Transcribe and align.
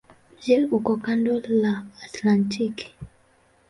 Mji 0.37 0.55
uko 0.77 0.91
kando 1.05 1.33
la 1.61 1.73
Atlantiki. 2.05 2.87